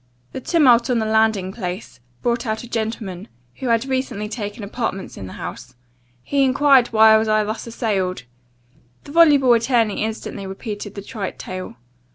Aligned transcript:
"The 0.31 0.41
tumult 0.41 0.89
on 0.89 0.97
the 0.97 1.05
landing 1.05 1.51
place, 1.51 1.99
brought 2.23 2.47
out 2.47 2.63
a 2.63 2.67
gentleman, 2.67 3.27
who 3.57 3.67
had 3.67 3.85
recently 3.85 4.27
taken 4.27 4.63
apartments 4.63 5.15
in 5.15 5.27
the 5.27 5.33
house; 5.33 5.75
he 6.23 6.43
enquired 6.43 6.87
why 6.87 7.13
I 7.13 7.17
was 7.19 7.27
thus 7.27 7.67
assailed?* 7.67 8.23
The 9.03 9.11
voluble 9.11 9.53
attorney 9.53 10.03
instantly 10.03 10.47
repeated 10.47 10.95
the 10.95 11.03
trite 11.03 11.37
tale. 11.37 11.75